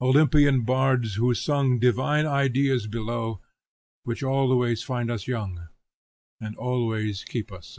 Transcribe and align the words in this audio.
Olympian 0.00 0.64
bards 0.64 1.14
who 1.14 1.32
sung 1.34 1.78
Divine 1.78 2.26
ideas 2.26 2.88
below, 2.88 3.40
Which 4.02 4.24
always 4.24 4.82
find 4.82 5.08
us 5.08 5.28
young, 5.28 5.68
And 6.40 6.56
always 6.56 7.22
keep 7.22 7.52
us 7.52 7.66
so. 7.68 7.76